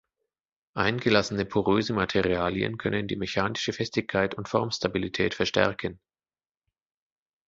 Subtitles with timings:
[0.73, 5.99] Eingelassene poröse Materialien können die mechanische Festigkeit und Formstabilität verstärken.